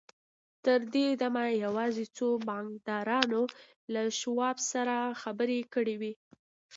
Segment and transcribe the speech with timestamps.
[0.65, 3.41] تر دې دمه يوازې څو بانکدارانو
[3.93, 6.13] له شواب سره خبرې کړې وې.